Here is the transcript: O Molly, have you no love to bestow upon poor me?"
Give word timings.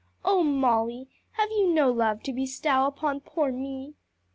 O 0.25 0.41
Molly, 0.41 1.09
have 1.33 1.51
you 1.51 1.71
no 1.71 1.91
love 1.91 2.23
to 2.23 2.33
bestow 2.33 2.87
upon 2.87 3.19
poor 3.19 3.51
me?" 3.51 3.93